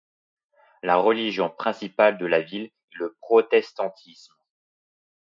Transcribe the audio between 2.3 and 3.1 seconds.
ville est